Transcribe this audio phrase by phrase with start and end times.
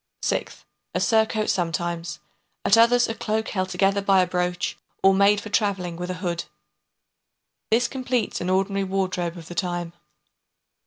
[0.23, 2.17] Sixth, a surcoat sometimes,
[2.65, 6.15] at others a cloak held together by a brooch, or made for travelling with a
[6.25, 6.45] hood.
[7.69, 9.93] This completes an ordinary wardrobe of the time.